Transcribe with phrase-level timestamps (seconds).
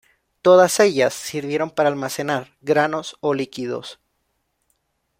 [0.41, 3.99] Todas ellas sirvieron para almacenar granos o líquidos.